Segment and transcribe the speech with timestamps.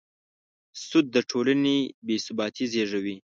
[0.85, 3.15] سود د ټولنې بېثباتي زېږوي.